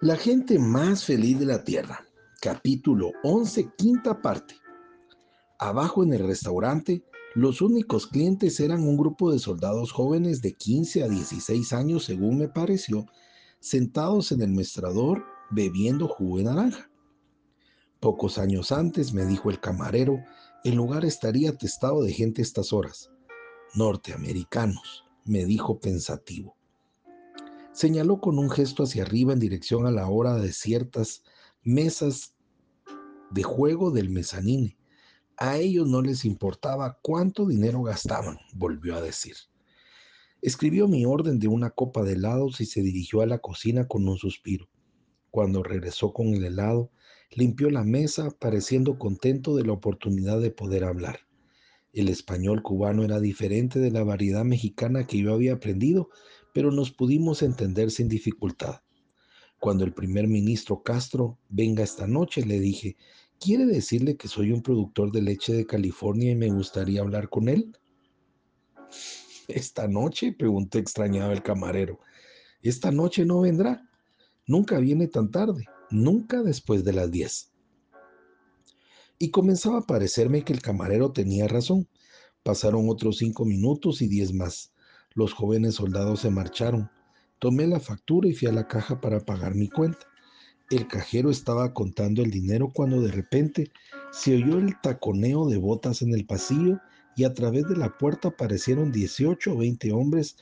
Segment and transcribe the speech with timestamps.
[0.00, 2.04] La gente más feliz de la Tierra.
[2.40, 4.56] Capítulo 11, quinta parte.
[5.58, 7.04] Abajo en el restaurante,
[7.34, 12.38] los únicos clientes eran un grupo de soldados jóvenes de 15 a 16 años, según
[12.38, 13.06] me pareció,
[13.60, 16.90] sentados en el mostrador bebiendo jugo de naranja.
[18.00, 20.18] Pocos años antes, me dijo el camarero,
[20.64, 23.10] el lugar estaría atestado de gente a estas horas.
[23.74, 26.56] Norteamericanos, me dijo pensativo.
[27.74, 31.24] Señaló con un gesto hacia arriba en dirección a la hora de ciertas
[31.64, 32.36] mesas
[33.32, 34.78] de juego del mezanine.
[35.36, 39.34] A ellos no les importaba cuánto dinero gastaban, volvió a decir.
[40.40, 44.06] Escribió mi orden de una copa de helados y se dirigió a la cocina con
[44.06, 44.68] un suspiro.
[45.32, 46.92] Cuando regresó con el helado,
[47.32, 51.26] limpió la mesa, pareciendo contento de la oportunidad de poder hablar.
[51.92, 56.10] El español cubano era diferente de la variedad mexicana que yo había aprendido
[56.54, 58.80] pero nos pudimos entender sin dificultad.
[59.58, 62.96] Cuando el primer ministro Castro venga esta noche, le dije,
[63.40, 67.48] ¿quiere decirle que soy un productor de leche de California y me gustaría hablar con
[67.48, 67.76] él?
[69.48, 70.32] ¿Esta noche?
[70.32, 71.98] preguntó extrañado el camarero.
[72.62, 73.82] Esta noche no vendrá.
[74.46, 77.50] Nunca viene tan tarde, nunca después de las diez.
[79.18, 81.88] Y comenzaba a parecerme que el camarero tenía razón.
[82.44, 84.73] Pasaron otros cinco minutos y diez más.
[85.16, 86.90] Los jóvenes soldados se marcharon.
[87.38, 90.06] Tomé la factura y fui a la caja para pagar mi cuenta.
[90.70, 93.70] El cajero estaba contando el dinero cuando de repente
[94.10, 96.80] se oyó el taconeo de botas en el pasillo
[97.16, 100.36] y a través de la puerta aparecieron 18 o 20 hombres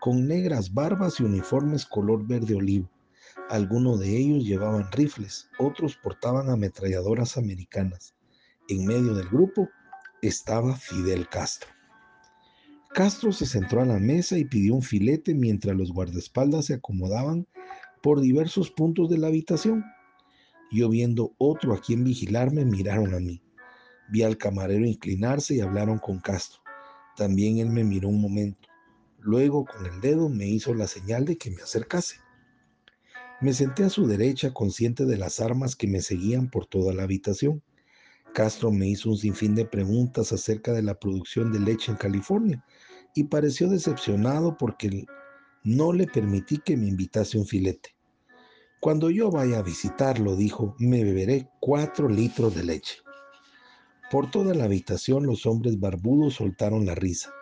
[0.00, 2.90] con negras barbas y uniformes color verde olivo.
[3.48, 8.16] Algunos de ellos llevaban rifles, otros portaban ametralladoras americanas.
[8.68, 9.68] En medio del grupo
[10.20, 11.75] estaba Fidel Castro.
[12.96, 17.46] Castro se centró a la mesa y pidió un filete mientras los guardaespaldas se acomodaban
[18.02, 19.84] por diversos puntos de la habitación.
[20.72, 23.42] Yo viendo otro a quien vigilarme, miraron a mí.
[24.08, 26.62] Vi al camarero inclinarse y hablaron con Castro.
[27.18, 28.66] También él me miró un momento.
[29.18, 32.16] Luego con el dedo me hizo la señal de que me acercase.
[33.42, 37.02] Me senté a su derecha consciente de las armas que me seguían por toda la
[37.02, 37.62] habitación.
[38.32, 42.64] Castro me hizo un sinfín de preguntas acerca de la producción de leche en California
[43.16, 45.06] y pareció decepcionado porque
[45.64, 47.96] no le permití que me invitase un filete.
[48.78, 52.98] Cuando yo vaya a visitarlo, dijo, me beberé cuatro litros de leche.
[54.10, 57.32] Por toda la habitación los hombres barbudos soltaron la risa.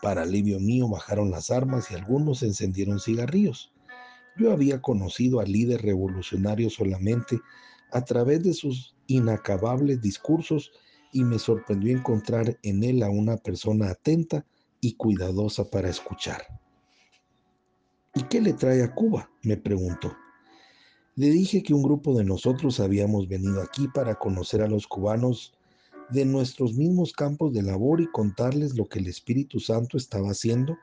[0.00, 3.70] Para alivio mío bajaron las armas y algunos encendieron cigarrillos.
[4.38, 7.38] Yo había conocido al líder revolucionario solamente
[7.92, 10.72] a través de sus inacabables discursos
[11.12, 14.46] y me sorprendió encontrar en él a una persona atenta
[14.82, 16.42] y cuidadosa para escuchar.
[18.14, 19.30] ¿Y qué le trae a Cuba?
[19.42, 20.14] me preguntó.
[21.14, 25.54] Le dije que un grupo de nosotros habíamos venido aquí para conocer a los cubanos
[26.10, 30.76] de nuestros mismos campos de labor y contarles lo que el Espíritu Santo estaba haciendo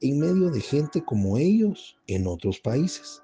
[0.00, 3.22] en medio de gente como ellos en otros países.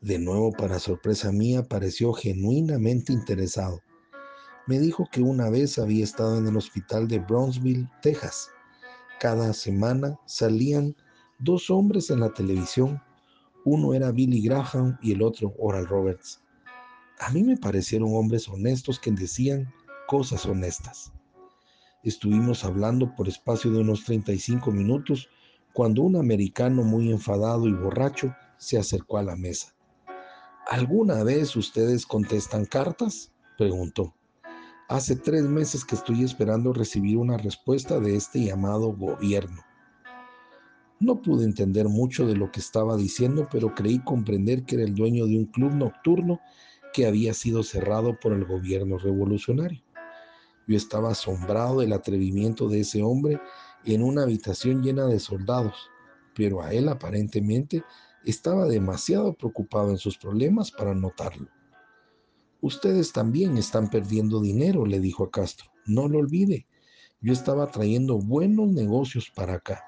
[0.00, 3.80] De nuevo, para sorpresa mía, pareció genuinamente interesado.
[4.68, 8.48] Me dijo que una vez había estado en el hospital de Brownsville, Texas,
[9.22, 10.96] cada semana salían
[11.38, 13.00] dos hombres en la televisión.
[13.64, 16.42] Uno era Billy Graham y el otro Oral Roberts.
[17.20, 19.72] A mí me parecieron hombres honestos que decían
[20.08, 21.12] cosas honestas.
[22.02, 25.28] Estuvimos hablando por espacio de unos 35 minutos
[25.72, 29.72] cuando un americano muy enfadado y borracho se acercó a la mesa.
[30.68, 33.30] ¿Alguna vez ustedes contestan cartas?
[33.56, 34.16] preguntó.
[34.92, 39.62] Hace tres meses que estoy esperando recibir una respuesta de este llamado gobierno.
[41.00, 44.94] No pude entender mucho de lo que estaba diciendo, pero creí comprender que era el
[44.94, 46.40] dueño de un club nocturno
[46.92, 49.82] que había sido cerrado por el gobierno revolucionario.
[50.68, 53.40] Yo estaba asombrado del atrevimiento de ese hombre
[53.86, 55.88] en una habitación llena de soldados,
[56.34, 57.82] pero a él aparentemente
[58.26, 61.48] estaba demasiado preocupado en sus problemas para notarlo.
[62.62, 65.72] Ustedes también están perdiendo dinero, le dijo a Castro.
[65.84, 66.68] No lo olvide.
[67.20, 69.82] Yo estaba trayendo buenos negocios para acá.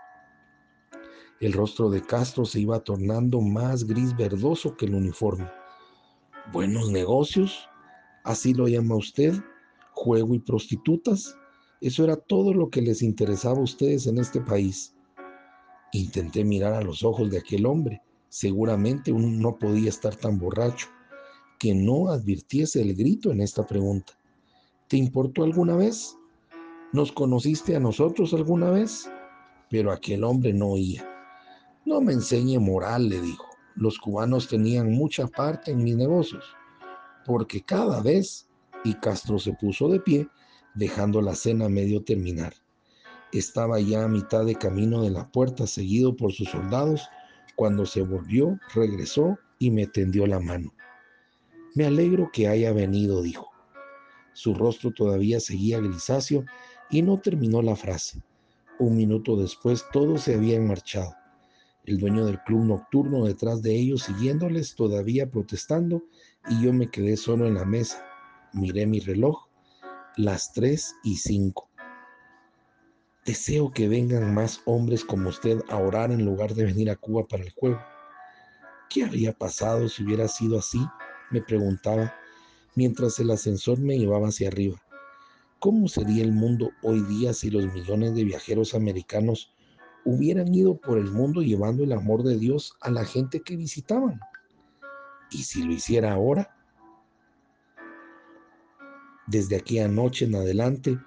[1.39, 5.49] El rostro de Castro se iba tornando más gris verdoso que el uniforme.
[6.53, 7.69] ¿Buenos negocios?
[8.25, 9.35] ¿Así lo llama usted?
[9.93, 11.37] ¿Juego y prostitutas?
[11.81, 14.97] Eso era todo lo que les interesaba a ustedes en este país.
[15.93, 18.03] Intenté mirar a los ojos de aquel hombre.
[18.29, 20.89] Seguramente uno no podía estar tan borracho
[21.65, 24.13] que no advirtiese el grito en esta pregunta.
[24.87, 26.15] ¿Te importó alguna vez?
[26.93, 29.09] ¿Nos conociste a nosotros alguna vez?
[29.71, 31.09] Pero aquel hombre no oía.
[31.87, 33.47] No me enseñe moral, le dijo.
[33.77, 36.45] los cubanos tenían mucha parte en mis negocios,
[37.25, 38.47] porque cada vez,
[38.85, 40.29] y Castro se puso de pie,
[40.75, 42.53] dejando la cena medio terminar.
[43.33, 47.09] Estaba ya a mitad de camino de la puerta, seguido por sus soldados,
[47.57, 50.75] cuando se volvió, regresó y me tendió la mano.
[51.75, 53.51] Me alegro que haya venido, dijo.
[54.33, 56.45] Su rostro todavía seguía grisáceo
[56.89, 58.23] y no terminó la frase.
[58.79, 61.13] Un minuto después todos se habían marchado.
[61.85, 66.05] El dueño del club nocturno detrás de ellos siguiéndoles todavía protestando
[66.49, 68.05] y yo me quedé solo en la mesa.
[68.53, 69.49] Miré mi reloj,
[70.17, 71.69] las tres y cinco.
[73.27, 77.27] Deseo que vengan más hombres como usted a orar en lugar de venir a Cuba
[77.27, 77.81] para el juego.
[78.89, 80.79] ¿Qué habría pasado si hubiera sido así?
[81.31, 82.15] Me preguntaba
[82.75, 84.81] mientras el ascensor me llevaba hacia arriba.
[85.59, 89.53] ¿Cómo sería el mundo hoy día si los millones de viajeros americanos
[90.05, 94.21] hubieran ido por el mundo llevando el amor de Dios a la gente que visitaban?
[95.31, 96.55] ¿Y si lo hiciera ahora?
[99.27, 100.99] Desde aquí anoche en adelante,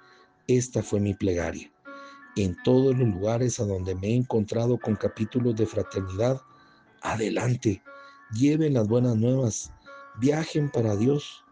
[0.48, 1.70] esta fue mi plegaria.
[2.34, 6.40] En todos los lugares a donde me he encontrado con capítulos de fraternidad,
[7.02, 7.82] adelante,
[8.32, 9.72] lleven las buenas nuevas,
[10.20, 11.44] viajen para Dios,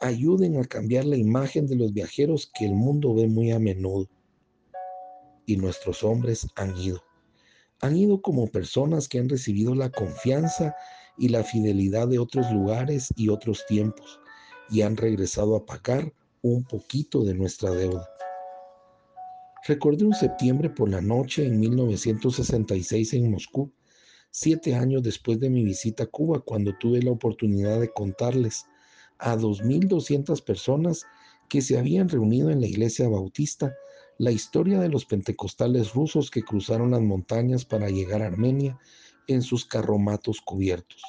[0.00, 4.08] ayuden a cambiar la imagen de los viajeros que el mundo ve muy a menudo.
[5.46, 7.02] Y nuestros hombres han ido.
[7.80, 10.74] Han ido como personas que han recibido la confianza
[11.18, 14.20] y la fidelidad de otros lugares y otros tiempos
[14.70, 16.12] y han regresado a pagar
[16.42, 18.08] un poquito de nuestra deuda.
[19.66, 23.70] Recordé un septiembre por la noche en 1966 en Moscú,
[24.30, 28.66] siete años después de mi visita a Cuba, cuando tuve la oportunidad de contarles
[29.18, 31.06] a 2.200 personas
[31.48, 33.74] que se habían reunido en la iglesia bautista
[34.18, 38.78] la historia de los pentecostales rusos que cruzaron las montañas para llegar a Armenia
[39.26, 41.02] en sus carromatos cubiertos.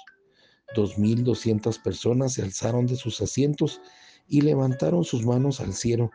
[0.75, 3.81] 2.200 personas se alzaron de sus asientos
[4.27, 6.11] y levantaron sus manos al cielo,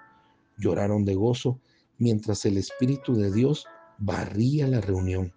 [0.57, 1.61] lloraron de gozo
[1.99, 3.67] mientras el Espíritu de Dios
[3.99, 5.35] barría la reunión.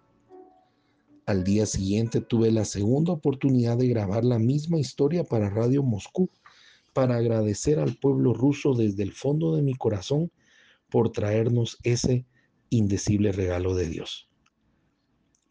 [1.30, 6.28] Al día siguiente tuve la segunda oportunidad de grabar la misma historia para Radio Moscú
[6.92, 10.32] para agradecer al pueblo ruso desde el fondo de mi corazón
[10.88, 12.26] por traernos ese
[12.68, 14.28] indecible regalo de Dios.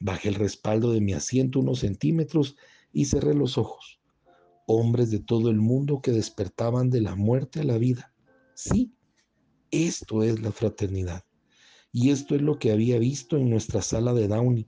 [0.01, 2.57] Bajé el respaldo de mi asiento unos centímetros
[2.91, 4.01] y cerré los ojos.
[4.67, 8.13] Hombres de todo el mundo que despertaban de la muerte a la vida.
[8.53, 8.91] Sí,
[9.71, 11.23] esto es la fraternidad.
[11.93, 14.67] Y esto es lo que había visto en nuestra sala de Downey.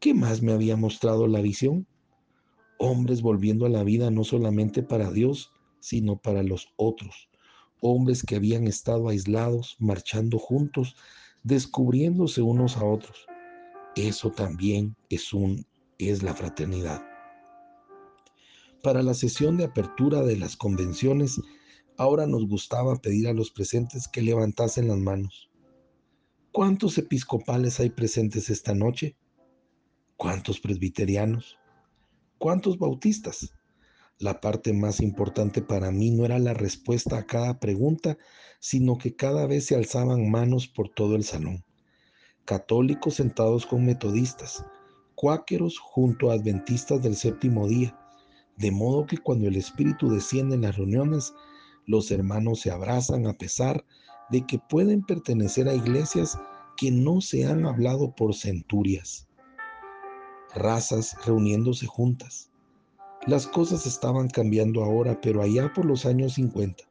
[0.00, 1.86] ¿Qué más me había mostrado la visión?
[2.82, 7.28] hombres volviendo a la vida no solamente para Dios, sino para los otros,
[7.82, 10.96] hombres que habían estado aislados, marchando juntos,
[11.42, 13.26] descubriéndose unos a otros.
[13.96, 15.66] Eso también es un
[15.98, 17.02] es la fraternidad.
[18.82, 21.38] Para la sesión de apertura de las convenciones,
[21.98, 25.50] ahora nos gustaba pedir a los presentes que levantasen las manos.
[26.50, 29.16] ¿Cuántos episcopales hay presentes esta noche?
[30.20, 31.56] ¿Cuántos presbiterianos?
[32.36, 33.54] ¿Cuántos bautistas?
[34.18, 38.18] La parte más importante para mí no era la respuesta a cada pregunta,
[38.58, 41.64] sino que cada vez se alzaban manos por todo el salón.
[42.44, 44.62] Católicos sentados con metodistas,
[45.14, 47.98] cuáqueros junto a adventistas del séptimo día,
[48.58, 51.32] de modo que cuando el Espíritu desciende en las reuniones,
[51.86, 53.86] los hermanos se abrazan a pesar
[54.28, 56.38] de que pueden pertenecer a iglesias
[56.76, 59.29] que no se han hablado por centurias
[60.54, 62.50] razas reuniéndose juntas.
[63.26, 66.84] Las cosas estaban cambiando ahora, pero allá por los años 50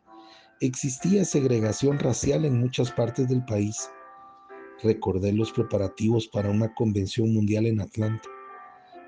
[0.61, 3.89] existía segregación racial en muchas partes del país.
[4.83, 8.27] Recordé los preparativos para una convención mundial en Atlanta.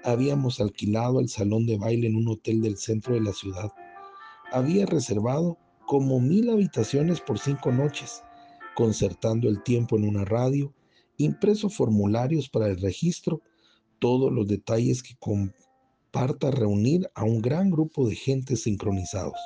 [0.04, 3.72] Habíamos alquilado el salón de baile en un hotel del centro de la ciudad.
[4.52, 8.24] Había reservado como mil habitaciones por cinco noches,
[8.76, 10.74] concertando el tiempo en una radio,
[11.18, 13.42] impreso formularios para el registro
[14.02, 19.40] todos los detalles que comparta reunir a un gran grupo de gente sincronizados.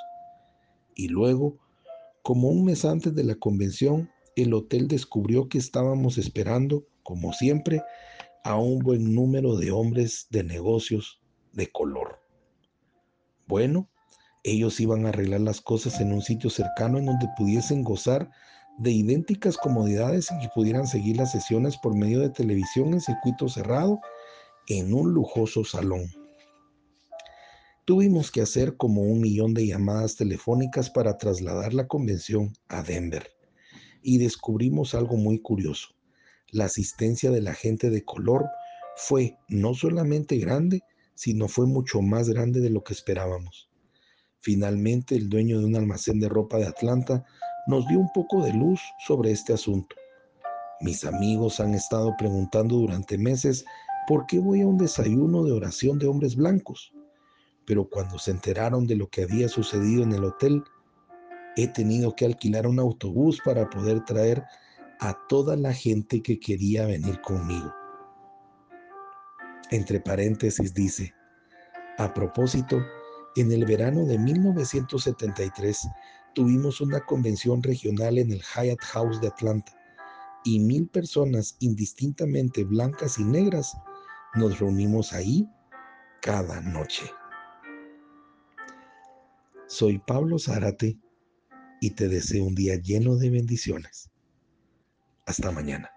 [0.95, 1.57] Y luego,
[2.23, 7.83] como un mes antes de la convención, el hotel descubrió que estábamos esperando, como siempre,
[8.45, 11.19] a un buen número de hombres de negocios
[11.51, 12.19] de color.
[13.47, 13.89] Bueno,
[14.43, 18.31] ellos iban a arreglar las cosas en un sitio cercano en donde pudiesen gozar
[18.77, 23.49] de idénticas comodidades y que pudieran seguir las sesiones por medio de televisión en circuito
[23.49, 23.99] cerrado
[24.67, 26.09] en un lujoso salón.
[27.85, 33.31] Tuvimos que hacer como un millón de llamadas telefónicas para trasladar la convención a Denver
[34.01, 35.89] y descubrimos algo muy curioso.
[36.49, 38.45] La asistencia de la gente de color
[38.95, 40.81] fue no solamente grande,
[41.13, 43.69] sino fue mucho más grande de lo que esperábamos.
[44.39, 47.25] Finalmente, el dueño de un almacén de ropa de Atlanta
[47.67, 49.95] nos dio un poco de luz sobre este asunto.
[50.81, 53.65] Mis amigos han estado preguntando durante meses
[54.07, 56.93] por qué voy a un desayuno de oración de hombres blancos,
[57.65, 60.63] pero cuando se enteraron de lo que había sucedido en el hotel,
[61.55, 64.43] he tenido que alquilar un autobús para poder traer
[64.99, 67.73] a toda la gente que quería venir conmigo.
[69.71, 71.13] Entre paréntesis dice,
[71.97, 72.83] a propósito,
[73.35, 75.87] en el verano de 1973
[76.33, 79.73] tuvimos una convención regional en el Hyatt House de Atlanta
[80.43, 83.75] y mil personas indistintamente blancas y negras
[84.35, 85.49] nos reunimos ahí
[86.21, 87.05] cada noche.
[89.67, 90.97] Soy Pablo Zárate
[91.81, 94.11] y te deseo un día lleno de bendiciones.
[95.25, 95.94] Hasta mañana.